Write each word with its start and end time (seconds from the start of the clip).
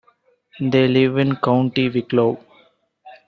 They 0.59 0.87
live 0.87 1.17
in 1.19 1.35
County 1.35 1.87
Wicklow. 1.87 2.39